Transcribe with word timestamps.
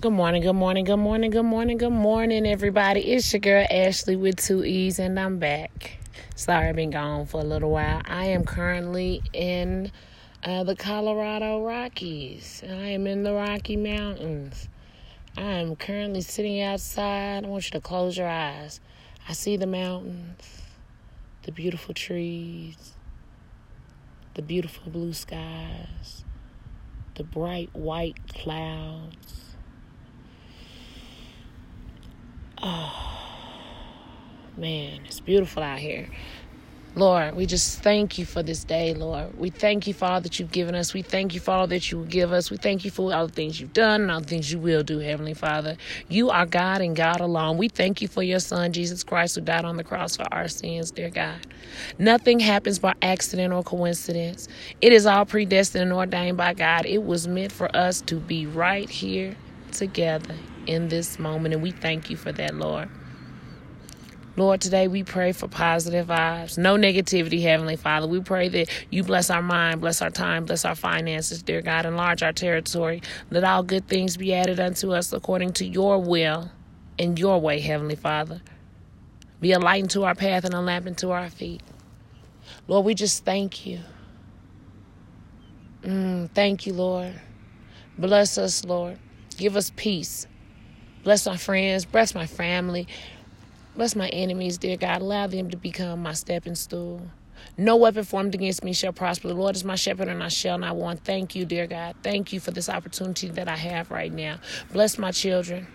Good 0.00 0.12
morning, 0.12 0.42
good 0.42 0.52
morning, 0.52 0.84
good 0.84 0.96
morning, 0.98 1.32
good 1.32 1.42
morning, 1.42 1.76
good 1.76 1.90
morning, 1.90 2.46
everybody. 2.46 3.00
It's 3.00 3.32
your 3.32 3.40
girl 3.40 3.66
Ashley 3.68 4.14
with 4.14 4.36
two 4.36 4.64
E's, 4.64 5.00
and 5.00 5.18
I'm 5.18 5.40
back. 5.40 5.98
Sorry, 6.36 6.68
I've 6.68 6.76
been 6.76 6.90
gone 6.90 7.26
for 7.26 7.40
a 7.40 7.44
little 7.44 7.72
while. 7.72 8.00
I 8.04 8.26
am 8.26 8.44
currently 8.44 9.20
in 9.32 9.90
uh, 10.44 10.62
the 10.62 10.76
Colorado 10.76 11.64
Rockies. 11.64 12.62
I 12.64 12.90
am 12.90 13.08
in 13.08 13.24
the 13.24 13.32
Rocky 13.32 13.76
Mountains. 13.76 14.68
I 15.36 15.42
am 15.42 15.74
currently 15.74 16.20
sitting 16.20 16.62
outside. 16.62 17.44
I 17.44 17.48
want 17.48 17.64
you 17.64 17.72
to 17.72 17.80
close 17.80 18.16
your 18.16 18.28
eyes. 18.28 18.80
I 19.28 19.32
see 19.32 19.56
the 19.56 19.66
mountains, 19.66 20.62
the 21.42 21.50
beautiful 21.50 21.92
trees, 21.92 22.94
the 24.34 24.42
beautiful 24.42 24.92
blue 24.92 25.12
skies, 25.12 26.24
the 27.16 27.24
bright 27.24 27.70
white 27.74 28.28
clouds 28.32 29.47
Oh, 32.60 33.20
man, 34.56 35.02
it's 35.06 35.20
beautiful 35.20 35.62
out 35.62 35.78
here. 35.78 36.08
Lord, 36.96 37.36
we 37.36 37.46
just 37.46 37.82
thank 37.84 38.18
you 38.18 38.24
for 38.24 38.42
this 38.42 38.64
day, 38.64 38.94
Lord. 38.94 39.38
We 39.38 39.50
thank 39.50 39.86
you 39.86 39.94
for 39.94 40.06
all 40.06 40.20
that 40.20 40.40
you've 40.40 40.50
given 40.50 40.74
us. 40.74 40.92
We 40.92 41.02
thank 41.02 41.34
you 41.34 41.40
for 41.40 41.52
all 41.52 41.68
that 41.68 41.92
you 41.92 41.98
will 41.98 42.06
give 42.06 42.32
us. 42.32 42.50
We 42.50 42.56
thank 42.56 42.84
you 42.84 42.90
for 42.90 43.14
all 43.14 43.28
the 43.28 43.32
things 43.32 43.60
you've 43.60 43.74
done 43.74 44.00
and 44.00 44.10
all 44.10 44.20
the 44.20 44.26
things 44.26 44.50
you 44.50 44.58
will 44.58 44.82
do, 44.82 44.98
Heavenly 44.98 45.34
Father. 45.34 45.76
You 46.08 46.30
are 46.30 46.46
God 46.46 46.80
and 46.80 46.96
God 46.96 47.20
alone. 47.20 47.58
We 47.58 47.68
thank 47.68 48.02
you 48.02 48.08
for 48.08 48.24
your 48.24 48.40
Son, 48.40 48.72
Jesus 48.72 49.04
Christ, 49.04 49.36
who 49.36 49.42
died 49.42 49.64
on 49.64 49.76
the 49.76 49.84
cross 49.84 50.16
for 50.16 50.26
our 50.32 50.48
sins, 50.48 50.90
dear 50.90 51.10
God. 51.10 51.46
Nothing 52.00 52.40
happens 52.40 52.80
by 52.80 52.94
accident 53.02 53.52
or 53.52 53.62
coincidence. 53.62 54.48
It 54.80 54.92
is 54.92 55.06
all 55.06 55.26
predestined 55.26 55.82
and 55.82 55.92
ordained 55.92 56.36
by 56.36 56.54
God. 56.54 56.86
It 56.86 57.04
was 57.04 57.28
meant 57.28 57.52
for 57.52 57.74
us 57.76 58.00
to 58.02 58.16
be 58.16 58.46
right 58.46 58.90
here 58.90 59.36
together 59.70 60.34
in 60.68 60.88
this 60.88 61.18
moment, 61.18 61.54
and 61.54 61.62
we 61.62 61.70
thank 61.72 62.10
you 62.10 62.16
for 62.16 62.32
that, 62.32 62.54
Lord. 62.54 62.88
Lord, 64.36 64.60
today 64.60 64.86
we 64.86 65.02
pray 65.02 65.32
for 65.32 65.48
positive 65.48 66.06
vibes, 66.06 66.56
no 66.56 66.76
negativity, 66.76 67.42
Heavenly 67.42 67.74
Father. 67.74 68.06
We 68.06 68.20
pray 68.20 68.48
that 68.50 68.70
you 68.90 69.02
bless 69.02 69.30
our 69.30 69.42
mind, 69.42 69.80
bless 69.80 70.00
our 70.00 70.10
time, 70.10 70.44
bless 70.44 70.64
our 70.64 70.76
finances, 70.76 71.42
dear 71.42 71.60
God, 71.60 71.86
enlarge 71.86 72.22
our 72.22 72.32
territory. 72.32 73.02
Let 73.30 73.42
all 73.42 73.64
good 73.64 73.88
things 73.88 74.16
be 74.16 74.32
added 74.32 74.60
unto 74.60 74.92
us 74.92 75.12
according 75.12 75.54
to 75.54 75.66
your 75.66 75.98
will 76.00 76.52
and 77.00 77.18
your 77.18 77.40
way, 77.40 77.58
Heavenly 77.58 77.96
Father. 77.96 78.40
Be 79.40 79.52
a 79.52 79.58
light 79.58 79.82
into 79.82 80.04
our 80.04 80.14
path 80.14 80.44
and 80.44 80.54
a 80.54 80.60
lamp 80.60 80.86
into 80.86 81.10
our 81.10 81.30
feet. 81.30 81.62
Lord, 82.68 82.86
we 82.86 82.94
just 82.94 83.24
thank 83.24 83.66
you. 83.66 83.80
Mm, 85.82 86.30
thank 86.30 86.66
you, 86.66 86.74
Lord. 86.74 87.14
Bless 87.98 88.38
us, 88.38 88.64
Lord. 88.64 88.98
Give 89.36 89.56
us 89.56 89.72
peace. 89.76 90.28
Bless 91.04 91.26
my 91.26 91.36
friends, 91.36 91.84
bless 91.84 92.14
my 92.14 92.26
family, 92.26 92.86
bless 93.76 93.94
my 93.94 94.08
enemies, 94.08 94.58
dear 94.58 94.76
God. 94.76 95.00
Allow 95.00 95.28
them 95.28 95.50
to 95.50 95.56
become 95.56 96.02
my 96.02 96.12
stepping 96.12 96.54
stool. 96.54 97.02
No 97.56 97.76
weapon 97.76 98.04
formed 98.04 98.34
against 98.34 98.64
me 98.64 98.72
shall 98.72 98.92
prosper. 98.92 99.28
The 99.28 99.34
Lord 99.34 99.54
is 99.54 99.64
my 99.64 99.76
shepherd, 99.76 100.08
and 100.08 100.22
I 100.22 100.28
shall 100.28 100.58
not 100.58 100.76
want. 100.76 101.04
Thank 101.04 101.34
you, 101.34 101.44
dear 101.44 101.66
God. 101.66 101.94
Thank 102.02 102.32
you 102.32 102.40
for 102.40 102.50
this 102.50 102.68
opportunity 102.68 103.28
that 103.28 103.48
I 103.48 103.56
have 103.56 103.90
right 103.90 104.12
now. 104.12 104.38
Bless 104.72 104.98
my 104.98 105.12
children. 105.12 105.66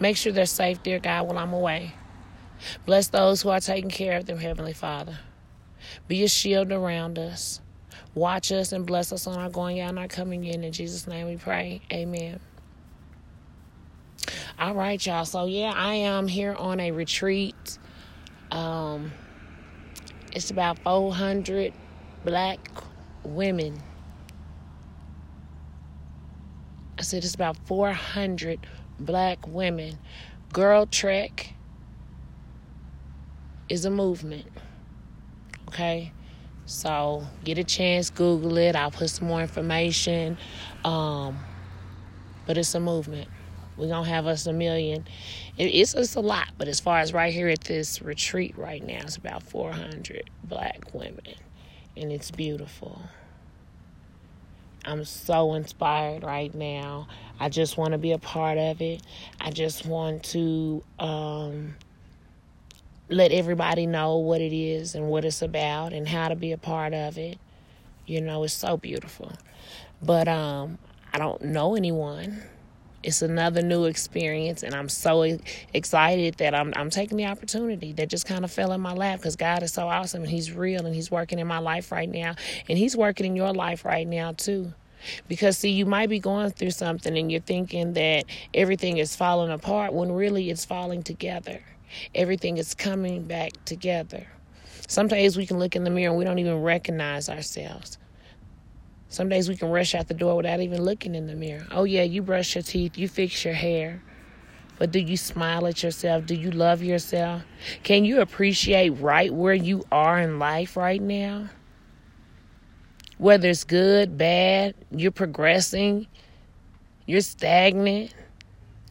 Make 0.00 0.16
sure 0.16 0.32
they're 0.32 0.46
safe, 0.46 0.82
dear 0.82 0.98
God, 0.98 1.26
while 1.26 1.38
I'm 1.38 1.52
away. 1.52 1.94
Bless 2.86 3.08
those 3.08 3.42
who 3.42 3.50
are 3.50 3.60
taking 3.60 3.90
care 3.90 4.16
of 4.16 4.26
them, 4.26 4.38
Heavenly 4.38 4.72
Father. 4.72 5.18
Be 6.06 6.24
a 6.24 6.28
shield 6.28 6.72
around 6.72 7.18
us. 7.18 7.60
Watch 8.14 8.50
us 8.52 8.72
and 8.72 8.86
bless 8.86 9.12
us 9.12 9.26
on 9.26 9.38
our 9.38 9.50
going 9.50 9.80
out 9.80 9.90
and 9.90 9.98
our 9.98 10.08
coming 10.08 10.44
in. 10.44 10.64
In 10.64 10.72
Jesus' 10.72 11.06
name 11.06 11.28
we 11.28 11.36
pray. 11.36 11.80
Amen. 11.92 12.40
All 14.60 14.74
right, 14.74 15.04
y'all. 15.06 15.24
So 15.24 15.44
yeah, 15.44 15.72
I 15.72 15.94
am 15.94 16.26
here 16.26 16.52
on 16.52 16.80
a 16.80 16.90
retreat. 16.90 17.78
Um, 18.50 19.12
it's 20.34 20.50
about 20.50 20.80
400 20.80 21.72
black 22.24 22.68
women. 23.22 23.80
I 26.98 27.02
said 27.02 27.22
it's 27.22 27.36
about 27.36 27.56
400 27.68 28.58
black 28.98 29.46
women. 29.46 29.96
GirlTrek 30.52 31.52
is 33.68 33.84
a 33.84 33.90
movement. 33.90 34.46
Okay? 35.68 36.10
So 36.66 37.22
get 37.44 37.58
a 37.58 37.64
chance, 37.64 38.10
Google 38.10 38.56
it. 38.58 38.74
I'll 38.74 38.90
put 38.90 39.10
some 39.10 39.28
more 39.28 39.40
information. 39.40 40.36
Um, 40.84 41.38
but 42.44 42.58
it's 42.58 42.74
a 42.74 42.80
movement. 42.80 43.28
We're 43.78 43.88
gonna 43.88 44.08
have 44.08 44.26
us 44.26 44.46
a 44.46 44.52
million. 44.52 45.06
it's 45.56 45.94
it's 45.94 46.16
a 46.16 46.20
lot, 46.20 46.48
but 46.58 46.66
as 46.66 46.80
far 46.80 46.98
as 46.98 47.12
right 47.12 47.32
here 47.32 47.48
at 47.48 47.60
this 47.62 48.02
retreat 48.02 48.58
right 48.58 48.84
now, 48.84 49.00
it's 49.02 49.16
about 49.16 49.44
400 49.44 50.28
black 50.42 50.92
women, 50.92 51.36
and 51.96 52.10
it's 52.10 52.32
beautiful. 52.32 53.00
I'm 54.84 55.04
so 55.04 55.54
inspired 55.54 56.24
right 56.24 56.52
now. 56.52 57.06
I 57.38 57.50
just 57.50 57.76
want 57.76 57.92
to 57.92 57.98
be 57.98 58.12
a 58.12 58.18
part 58.18 58.58
of 58.58 58.80
it. 58.80 59.02
I 59.40 59.50
just 59.50 59.86
want 59.86 60.24
to 60.24 60.82
um, 60.98 61.76
let 63.08 63.30
everybody 63.30 63.86
know 63.86 64.16
what 64.16 64.40
it 64.40 64.52
is 64.52 64.94
and 64.94 65.08
what 65.08 65.24
it's 65.24 65.42
about 65.42 65.92
and 65.92 66.08
how 66.08 66.28
to 66.28 66.36
be 66.36 66.52
a 66.52 66.58
part 66.58 66.94
of 66.94 67.16
it. 67.18 67.38
You 68.06 68.22
know, 68.22 68.42
it's 68.44 68.54
so 68.54 68.76
beautiful. 68.76 69.32
But 70.02 70.26
um, 70.26 70.78
I 71.12 71.18
don't 71.18 71.42
know 71.42 71.76
anyone 71.76 72.42
it's 73.02 73.22
another 73.22 73.62
new 73.62 73.84
experience 73.84 74.62
and 74.62 74.74
i'm 74.74 74.88
so 74.88 75.38
excited 75.72 76.34
that 76.36 76.54
i'm, 76.54 76.72
I'm 76.76 76.90
taking 76.90 77.16
the 77.16 77.26
opportunity 77.26 77.92
that 77.92 78.08
just 78.08 78.26
kind 78.26 78.44
of 78.44 78.50
fell 78.50 78.72
in 78.72 78.80
my 78.80 78.92
lap 78.92 79.20
because 79.20 79.36
god 79.36 79.62
is 79.62 79.72
so 79.72 79.88
awesome 79.88 80.22
and 80.22 80.30
he's 80.30 80.52
real 80.52 80.84
and 80.86 80.94
he's 80.94 81.10
working 81.10 81.38
in 81.38 81.46
my 81.46 81.58
life 81.58 81.92
right 81.92 82.08
now 82.08 82.34
and 82.68 82.78
he's 82.78 82.96
working 82.96 83.26
in 83.26 83.36
your 83.36 83.52
life 83.52 83.84
right 83.84 84.06
now 84.06 84.32
too. 84.32 84.72
Because 85.28 85.58
see 85.58 85.70
you 85.70 85.86
might 85.86 86.08
be 86.08 86.18
going 86.18 86.50
through 86.50 86.72
something 86.72 87.16
and 87.16 87.30
you're 87.30 87.40
thinking 87.40 87.92
that 87.94 88.24
everything 88.52 88.98
is 88.98 89.14
falling 89.14 89.50
apart 89.50 89.92
when 89.92 90.10
really 90.10 90.50
it's 90.50 90.64
falling 90.64 91.02
together. 91.02 91.62
Everything 92.14 92.58
is 92.58 92.74
coming 92.74 93.24
back 93.24 93.52
together. 93.64 94.26
Sometimes 94.88 95.36
we 95.36 95.46
can 95.46 95.58
look 95.58 95.76
in 95.76 95.84
the 95.84 95.90
mirror 95.90 96.10
and 96.10 96.18
we 96.18 96.24
don't 96.24 96.38
even 96.38 96.62
recognize 96.62 97.28
ourselves 97.28 97.98
some 99.18 99.28
days 99.28 99.48
we 99.48 99.56
can 99.56 99.68
rush 99.68 99.96
out 99.96 100.06
the 100.06 100.14
door 100.14 100.36
without 100.36 100.60
even 100.60 100.80
looking 100.80 101.16
in 101.16 101.26
the 101.26 101.34
mirror. 101.34 101.66
Oh, 101.72 101.82
yeah, 101.82 102.04
you 102.04 102.22
brush 102.22 102.54
your 102.54 102.62
teeth, 102.62 102.96
you 102.96 103.08
fix 103.08 103.44
your 103.44 103.52
hair. 103.52 104.00
But 104.78 104.92
do 104.92 105.00
you 105.00 105.16
smile 105.16 105.66
at 105.66 105.82
yourself? 105.82 106.24
Do 106.24 106.36
you 106.36 106.52
love 106.52 106.84
yourself? 106.84 107.42
Can 107.82 108.04
you 108.04 108.20
appreciate 108.20 108.90
right 108.90 109.34
where 109.34 109.54
you 109.54 109.82
are 109.90 110.20
in 110.20 110.38
life 110.38 110.76
right 110.76 111.02
now? 111.02 111.48
Whether 113.16 113.48
it's 113.48 113.64
good, 113.64 114.16
bad, 114.16 114.76
you're 114.92 115.10
progressing, 115.10 116.06
you're 117.06 117.20
stagnant. 117.20 118.14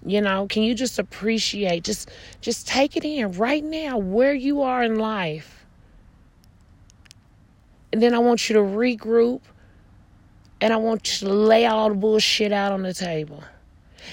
You 0.05 0.19
know, 0.19 0.45
can 0.47 0.63
you 0.63 0.75
just 0.75 0.99
appreciate 0.99 1.85
just 1.85 2.11
just 2.41 2.67
take 2.67 2.97
it 2.97 3.05
in 3.05 3.31
right 3.31 3.63
now 3.63 3.97
where 3.97 4.33
you 4.33 4.61
are 4.63 4.83
in 4.83 4.99
life? 4.99 5.65
And 7.93 8.03
then 8.03 8.13
I 8.13 8.19
want 8.19 8.49
you 8.49 8.55
to 8.55 8.61
regroup 8.61 9.39
and 10.61 10.73
I 10.73 10.77
want 10.77 11.21
you 11.21 11.27
to 11.27 11.33
lay 11.33 11.65
all 11.65 11.89
the 11.89 11.95
bullshit 11.95 12.51
out 12.51 12.71
on 12.71 12.83
the 12.83 12.93
table. 12.93 13.43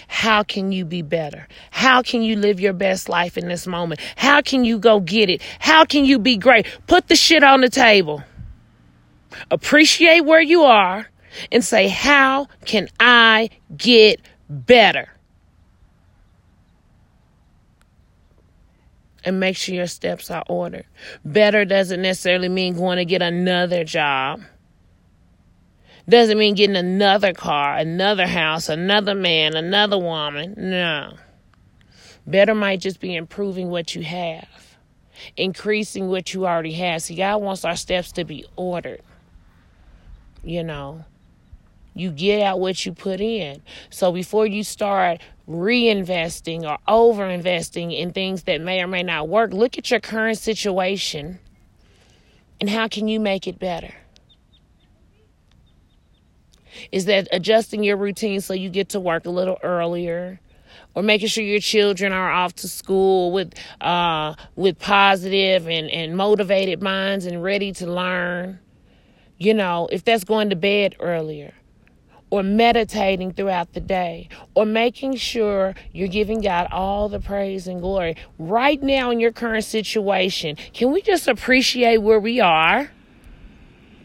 How 0.08 0.42
can 0.42 0.72
you 0.72 0.84
be 0.84 1.02
better? 1.02 1.46
How 1.70 2.02
can 2.02 2.22
you 2.22 2.36
live 2.36 2.60
your 2.60 2.72
best 2.72 3.08
life 3.08 3.38
in 3.38 3.48
this 3.48 3.66
moment? 3.66 4.00
How 4.16 4.42
can 4.42 4.64
you 4.64 4.78
go 4.78 5.00
get 5.00 5.30
it? 5.30 5.42
How 5.60 5.84
can 5.84 6.04
you 6.04 6.18
be 6.18 6.36
great? 6.36 6.66
Put 6.86 7.08
the 7.08 7.16
shit 7.16 7.42
on 7.42 7.60
the 7.60 7.70
table. 7.70 8.22
Appreciate 9.50 10.22
where 10.22 10.40
you 10.40 10.62
are 10.62 11.06
and 11.50 11.64
say, 11.64 11.88
How 11.88 12.48
can 12.64 12.88
I 13.00 13.50
get 13.76 14.20
better? 14.48 15.08
And 19.24 19.40
make 19.40 19.56
sure 19.56 19.74
your 19.74 19.86
steps 19.86 20.30
are 20.30 20.44
ordered. 20.48 20.84
Better 21.24 21.64
doesn't 21.64 22.02
necessarily 22.02 22.50
mean 22.50 22.76
going 22.76 22.98
to 22.98 23.06
get 23.06 23.22
another 23.22 23.82
job. 23.82 24.42
Doesn't 26.08 26.36
mean 26.36 26.54
getting 26.54 26.76
another 26.76 27.32
car, 27.32 27.76
another 27.76 28.26
house, 28.26 28.68
another 28.68 29.14
man, 29.14 29.56
another 29.56 29.98
woman. 29.98 30.54
No. 30.56 31.14
Better 32.26 32.54
might 32.54 32.80
just 32.80 33.00
be 33.00 33.14
improving 33.14 33.70
what 33.70 33.94
you 33.94 34.02
have, 34.02 34.76
increasing 35.36 36.08
what 36.08 36.34
you 36.34 36.46
already 36.46 36.72
have. 36.72 37.02
See, 37.02 37.16
God 37.16 37.38
wants 37.38 37.64
our 37.64 37.76
steps 37.76 38.12
to 38.12 38.24
be 38.24 38.44
ordered. 38.56 39.02
You 40.42 40.62
know, 40.62 41.04
you 41.94 42.10
get 42.10 42.42
out 42.42 42.60
what 42.60 42.84
you 42.84 42.92
put 42.92 43.20
in. 43.20 43.62
So 43.88 44.12
before 44.12 44.46
you 44.46 44.62
start 44.62 45.20
reinvesting 45.48 46.64
or 46.64 46.78
over 46.86 47.26
investing 47.26 47.92
in 47.92 48.12
things 48.12 48.42
that 48.44 48.60
may 48.60 48.82
or 48.82 48.86
may 48.86 49.02
not 49.02 49.28
work, 49.28 49.52
look 49.52 49.78
at 49.78 49.90
your 49.90 50.00
current 50.00 50.38
situation 50.38 51.38
and 52.60 52.70
how 52.70 52.88
can 52.88 53.08
you 53.08 53.20
make 53.20 53.46
it 53.46 53.58
better? 53.58 53.94
Is 56.94 57.06
that 57.06 57.26
adjusting 57.32 57.82
your 57.82 57.96
routine 57.96 58.40
so 58.40 58.54
you 58.54 58.70
get 58.70 58.90
to 58.90 59.00
work 59.00 59.26
a 59.26 59.30
little 59.30 59.58
earlier? 59.64 60.38
Or 60.94 61.02
making 61.02 61.26
sure 61.26 61.42
your 61.42 61.58
children 61.58 62.12
are 62.12 62.30
off 62.30 62.54
to 62.56 62.68
school 62.68 63.32
with 63.32 63.52
uh, 63.80 64.34
with 64.54 64.78
positive 64.78 65.68
and, 65.68 65.90
and 65.90 66.16
motivated 66.16 66.80
minds 66.80 67.26
and 67.26 67.42
ready 67.42 67.72
to 67.72 67.86
learn. 67.88 68.60
You 69.38 69.54
know, 69.54 69.88
if 69.90 70.04
that's 70.04 70.22
going 70.22 70.50
to 70.50 70.56
bed 70.56 70.94
earlier 71.00 71.54
or 72.30 72.44
meditating 72.44 73.32
throughout 73.32 73.72
the 73.72 73.80
day, 73.80 74.28
or 74.54 74.64
making 74.64 75.16
sure 75.16 75.74
you're 75.90 76.08
giving 76.08 76.40
God 76.40 76.68
all 76.70 77.08
the 77.08 77.20
praise 77.20 77.66
and 77.66 77.80
glory. 77.80 78.16
Right 78.38 78.80
now, 78.80 79.10
in 79.10 79.18
your 79.18 79.32
current 79.32 79.64
situation, 79.64 80.56
can 80.72 80.92
we 80.92 81.02
just 81.02 81.26
appreciate 81.26 81.98
where 81.98 82.20
we 82.20 82.40
are? 82.40 82.92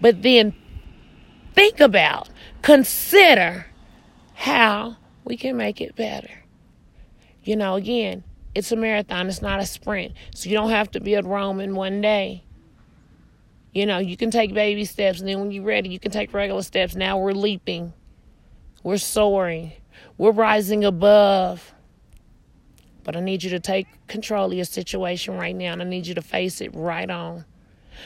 But 0.01 0.23
then 0.23 0.53
think 1.59 1.81
about, 1.81 2.29
consider 2.61 3.65
how 4.33 4.95
we 5.25 5.35
can 5.35 5.57
make 5.57 5.81
it 5.81 5.93
better. 5.93 6.29
You 7.43 7.57
know, 7.57 7.75
again, 7.75 8.23
it's 8.55 8.71
a 8.71 8.77
marathon, 8.77 9.27
it's 9.27 9.41
not 9.41 9.59
a 9.59 9.65
sprint. 9.65 10.13
So 10.33 10.47
you 10.49 10.55
don't 10.55 10.69
have 10.69 10.89
to 10.91 11.01
build 11.01 11.25
Rome 11.25 11.59
in 11.59 11.75
one 11.75 11.99
day. 11.99 12.45
You 13.73 13.85
know, 13.85 13.97
you 13.97 14.15
can 14.15 14.31
take 14.31 14.53
baby 14.53 14.85
steps, 14.85 15.19
and 15.19 15.27
then 15.27 15.41
when 15.41 15.51
you're 15.51 15.65
ready, 15.65 15.89
you 15.89 15.99
can 15.99 16.11
take 16.11 16.33
regular 16.33 16.61
steps. 16.61 16.95
Now 16.95 17.17
we're 17.17 17.33
leaping. 17.33 17.91
We're 18.81 18.97
soaring. 18.97 19.73
We're 20.17 20.31
rising 20.31 20.85
above. 20.85 21.73
But 23.03 23.17
I 23.17 23.19
need 23.19 23.43
you 23.43 23.49
to 23.49 23.59
take 23.59 23.87
control 24.07 24.45
of 24.45 24.53
your 24.53 24.63
situation 24.63 25.35
right 25.35 25.55
now, 25.55 25.73
and 25.73 25.81
I 25.81 25.85
need 25.85 26.07
you 26.07 26.15
to 26.15 26.21
face 26.21 26.61
it 26.61 26.73
right 26.73 27.09
on. 27.09 27.43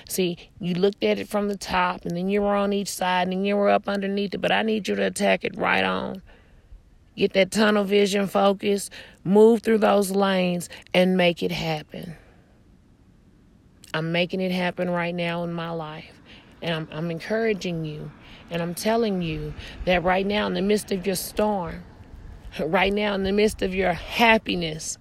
See, 0.08 0.38
you 0.60 0.74
looked 0.76 1.04
at 1.04 1.20
it 1.20 1.28
from 1.28 1.48
the 1.48 1.58
top, 1.58 2.06
and 2.06 2.16
then 2.16 2.30
you 2.30 2.42
were 2.42 2.56
on 2.56 2.74
each 2.74 2.90
side, 2.90 3.24
and 3.24 3.34
then 3.34 3.46
you 3.46 3.56
were 3.56 3.70
up 3.70 3.88
underneath 3.88 4.34
it, 4.34 4.42
but 4.42 4.52
I 4.52 4.62
need 4.64 4.88
you 4.88 4.96
to 4.96 5.06
attack 5.06 5.44
it 5.44 5.58
right 5.58 5.84
on. 5.84 6.22
Get 7.16 7.34
that 7.34 7.52
tunnel 7.52 7.84
vision 7.84 8.28
focus, 8.28 8.90
move 9.24 9.62
through 9.62 9.80
those 9.80 10.12
lanes, 10.12 10.70
and 10.94 11.16
make 11.16 11.44
it 11.44 11.52
happen. 11.52 12.16
I'm 13.94 14.12
making 14.12 14.42
it 14.42 14.52
happen 14.52 14.90
right 14.90 15.14
now 15.14 15.44
in 15.44 15.54
my 15.54 15.70
life. 15.70 16.22
And 16.62 16.74
I'm, 16.74 16.88
I'm 16.92 17.12
encouraging 17.12 17.86
you 17.86 18.10
and 18.50 18.62
I'm 18.62 18.76
telling 18.76 19.22
you 19.22 19.54
that 19.86 20.04
right 20.04 20.26
now, 20.26 20.46
in 20.48 20.54
the 20.54 20.62
midst 20.62 20.92
of 20.92 21.06
your 21.06 21.16
storm, 21.16 21.84
right 22.60 22.94
now 22.94 23.14
in 23.16 23.24
the 23.24 23.32
midst 23.32 23.62
of 23.62 23.74
your 23.74 23.94
happiness, 23.94 24.98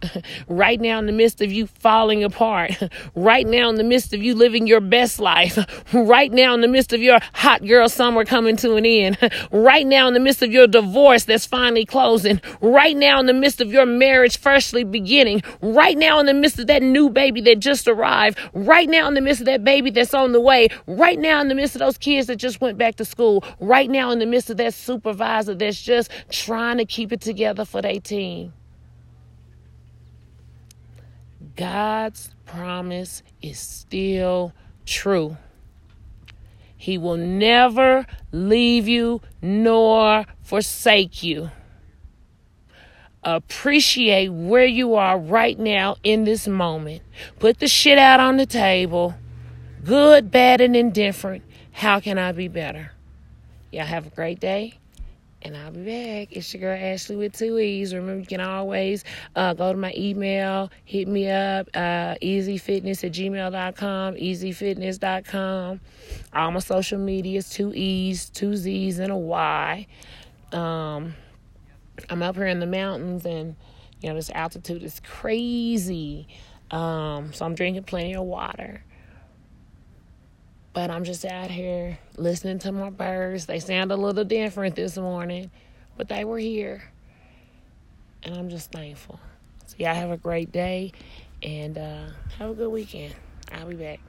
right 0.48 0.80
now 0.80 0.98
in 0.98 1.06
the 1.06 1.12
midst 1.12 1.40
of 1.40 1.52
you 1.52 1.66
falling 1.66 2.24
apart, 2.24 2.72
right 3.14 3.46
now 3.46 3.68
in 3.68 3.74
the 3.74 3.84
midst 3.84 4.14
of 4.14 4.22
you 4.22 4.34
living 4.34 4.66
your 4.66 4.80
best 4.80 5.18
life, 5.18 5.58
right 5.92 6.32
now 6.32 6.54
in 6.54 6.60
the 6.60 6.68
midst 6.68 6.92
of 6.92 7.02
your 7.02 7.18
hot 7.34 7.64
girl 7.66 7.88
summer 7.88 8.24
coming 8.24 8.56
to 8.56 8.76
an 8.76 8.86
end, 8.86 9.18
right 9.50 9.86
now 9.86 10.08
in 10.08 10.14
the 10.14 10.20
midst 10.20 10.42
of 10.42 10.50
your 10.50 10.66
divorce 10.66 11.24
that's 11.24 11.44
finally 11.44 11.84
closing, 11.84 12.40
right 12.60 12.96
now 12.96 13.20
in 13.20 13.26
the 13.26 13.34
midst 13.34 13.60
of 13.60 13.70
your 13.70 13.84
marriage 13.84 14.38
freshly 14.38 14.84
beginning, 14.84 15.42
right 15.60 15.98
now 15.98 16.18
in 16.18 16.26
the 16.26 16.34
midst 16.34 16.58
of 16.58 16.66
that 16.68 16.82
new 16.82 17.10
baby 17.10 17.40
that 17.40 17.58
just 17.58 17.86
arrived, 17.86 18.38
right 18.54 18.88
now 18.88 19.06
in 19.08 19.14
the 19.14 19.20
midst 19.20 19.40
of 19.42 19.46
that 19.46 19.64
baby 19.64 19.90
that's 19.90 20.14
on 20.14 20.32
the 20.32 20.40
way, 20.40 20.68
right 20.86 21.18
now 21.18 21.40
in 21.40 21.48
the 21.48 21.54
midst 21.54 21.74
of 21.74 21.80
those 21.80 21.98
kids 21.98 22.28
that 22.28 22.36
just 22.36 22.60
went 22.60 22.78
back 22.78 22.94
to 22.94 23.04
school, 23.04 23.44
right 23.60 23.90
now 23.90 24.10
in 24.10 24.18
the 24.18 24.26
midst 24.26 24.48
of 24.48 24.56
that 24.56 24.72
supervisor 24.72 25.54
that's 25.54 25.82
just 25.82 26.10
trying 26.30 26.78
to 26.78 26.84
keep 26.84 27.12
it 27.12 27.20
together 27.20 27.41
together 27.42 27.64
for 27.64 27.82
their 27.82 27.98
team. 27.98 28.52
God's 31.56 32.30
promise 32.46 33.24
is 33.42 33.58
still 33.58 34.52
true. 34.86 35.36
He 36.76 36.98
will 36.98 37.16
never 37.16 38.06
leave 38.30 38.86
you 38.86 39.22
nor 39.40 40.24
forsake 40.40 41.24
you. 41.24 41.50
Appreciate 43.24 44.28
where 44.28 44.66
you 44.66 44.94
are 44.94 45.18
right 45.18 45.58
now 45.58 45.96
in 46.04 46.24
this 46.24 46.46
moment. 46.46 47.02
Put 47.40 47.58
the 47.58 47.68
shit 47.68 47.98
out 47.98 48.20
on 48.20 48.36
the 48.36 48.46
table. 48.46 49.14
Good, 49.84 50.30
bad, 50.30 50.60
and 50.60 50.76
indifferent. 50.76 51.42
How 51.72 51.98
can 51.98 52.18
I 52.18 52.30
be 52.30 52.46
better? 52.46 52.92
Y'all 53.72 53.86
have 53.86 54.06
a 54.06 54.10
great 54.10 54.38
day 54.38 54.74
and 55.42 55.56
I'll 55.56 55.72
be 55.72 55.84
back. 55.84 56.28
It's 56.36 56.52
your 56.54 56.60
girl 56.60 56.78
Ashley 56.78 57.16
with 57.16 57.36
two 57.36 57.58
E's. 57.58 57.94
Remember, 57.94 58.20
you 58.20 58.26
can 58.26 58.40
always 58.40 59.04
uh, 59.36 59.54
go 59.54 59.72
to 59.72 59.78
my 59.78 59.92
email, 59.96 60.70
hit 60.84 61.08
me 61.08 61.28
up, 61.30 61.68
uh, 61.74 62.14
easyfitness 62.22 63.04
at 63.04 63.12
gmail.com, 63.12 64.14
easyfitness.com. 64.14 65.80
All 66.32 66.50
my 66.50 66.60
social 66.60 66.98
medias, 66.98 67.50
two 67.50 67.72
E's, 67.74 68.30
two 68.30 68.56
Z's, 68.56 68.98
and 68.98 69.12
a 69.12 69.16
Y. 69.16 69.86
Um, 70.52 71.14
I'm 72.08 72.22
up 72.22 72.36
here 72.36 72.46
in 72.46 72.60
the 72.60 72.66
mountains, 72.66 73.26
and 73.26 73.56
you 74.00 74.08
know, 74.08 74.14
this 74.14 74.30
altitude 74.30 74.82
is 74.82 75.00
crazy. 75.00 76.28
Um, 76.70 77.32
so 77.32 77.44
I'm 77.44 77.54
drinking 77.54 77.84
plenty 77.84 78.14
of 78.14 78.24
water. 78.24 78.82
But 80.72 80.90
I'm 80.90 81.04
just 81.04 81.24
out 81.24 81.50
here 81.50 81.98
listening 82.16 82.58
to 82.60 82.72
my 82.72 82.90
birds. 82.90 83.46
They 83.46 83.60
sound 83.60 83.92
a 83.92 83.96
little 83.96 84.24
different 84.24 84.74
this 84.74 84.96
morning, 84.96 85.50
but 85.96 86.08
they 86.08 86.24
were 86.24 86.38
here. 86.38 86.82
And 88.22 88.34
I'm 88.34 88.48
just 88.48 88.72
thankful. 88.72 89.20
So, 89.66 89.76
y'all 89.78 89.94
have 89.94 90.10
a 90.10 90.16
great 90.16 90.50
day 90.50 90.92
and 91.42 91.76
uh, 91.76 92.06
have 92.38 92.50
a 92.50 92.54
good 92.54 92.70
weekend. 92.70 93.14
I'll 93.50 93.66
be 93.66 93.74
back. 93.74 94.00